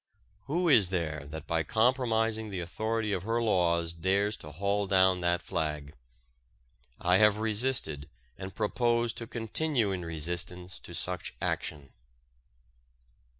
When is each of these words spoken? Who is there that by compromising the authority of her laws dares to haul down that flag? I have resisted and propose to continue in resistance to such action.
Who 0.45 0.67
is 0.67 0.89
there 0.89 1.27
that 1.27 1.45
by 1.45 1.61
compromising 1.61 2.49
the 2.49 2.59
authority 2.59 3.13
of 3.13 3.21
her 3.21 3.39
laws 3.39 3.93
dares 3.93 4.35
to 4.37 4.51
haul 4.51 4.87
down 4.87 5.21
that 5.21 5.43
flag? 5.43 5.93
I 6.99 7.17
have 7.17 7.37
resisted 7.37 8.09
and 8.35 8.55
propose 8.55 9.13
to 9.13 9.27
continue 9.27 9.91
in 9.91 10.03
resistance 10.03 10.79
to 10.79 10.95
such 10.95 11.35
action. 11.39 11.93